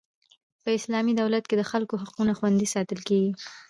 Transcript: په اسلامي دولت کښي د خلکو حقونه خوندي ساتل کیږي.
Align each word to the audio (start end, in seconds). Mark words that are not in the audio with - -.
په 0.63 0.69
اسلامي 0.77 1.13
دولت 1.21 1.43
کښي 1.47 1.57
د 1.59 1.63
خلکو 1.71 1.93
حقونه 2.03 2.33
خوندي 2.37 2.67
ساتل 2.75 2.99
کیږي. 3.09 3.31